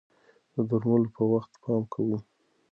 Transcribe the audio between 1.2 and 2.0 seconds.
وخت پام